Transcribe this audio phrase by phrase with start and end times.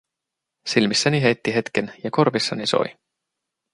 [0.65, 2.85] Silmissäni heitti hetken ja korvissani soi.